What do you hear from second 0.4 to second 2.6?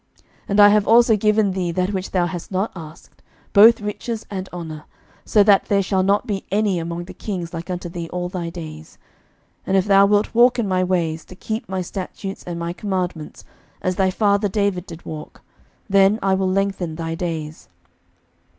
And I have also given thee that which thou hast